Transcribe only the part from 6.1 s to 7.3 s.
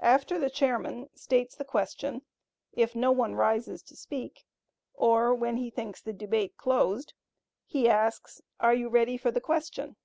debate closed,